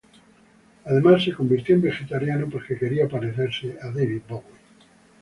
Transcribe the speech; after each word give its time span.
Además, 0.85 1.23
se 1.23 1.31
convirtió 1.33 1.75
en 1.75 1.83
vegetariano 1.83 2.49
porque 2.49 2.75
quería 2.75 3.07
parecerse 3.07 3.77
a 3.79 3.91
David 3.91 4.23
Bowie. 4.27 4.45